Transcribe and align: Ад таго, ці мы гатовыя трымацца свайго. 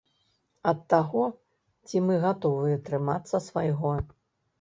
Ад 0.69 0.79
таго, 0.93 1.25
ці 1.89 2.01
мы 2.05 2.15
гатовыя 2.23 2.77
трымацца 2.87 3.43
свайго. 3.49 3.93